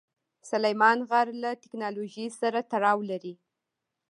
[0.49, 3.33] سلیمان غر له تکنالوژۍ سره تړاو لري.